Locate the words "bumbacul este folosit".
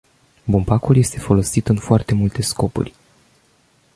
0.45-1.67